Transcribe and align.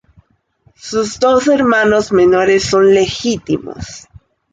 Sus 0.77 1.19
dos 1.19 1.45
hermanos 1.47 2.11
menores 2.11 2.63
son 2.63 2.91
legítimos. 2.91 4.07